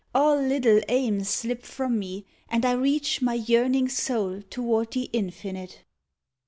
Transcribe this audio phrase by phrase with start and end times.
[0.15, 5.83] All little aims slip from me, and I reach My yearning soul toward the Infinite.